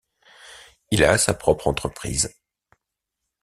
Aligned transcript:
Il 0.89 1.03
a 1.03 1.19
sa 1.19 1.35
propre 1.35 1.67
entreprise. 1.67 2.33